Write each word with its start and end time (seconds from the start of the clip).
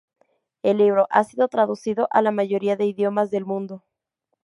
El 0.63 0.79
libro 0.79 1.05
ha 1.11 1.23
sido 1.23 1.47
traducido 1.47 2.07
a 2.09 2.23
la 2.23 2.31
mayoría 2.31 2.75
de 2.75 2.85
idiomas 2.85 3.29
del 3.29 3.45
mundo. 3.45 3.83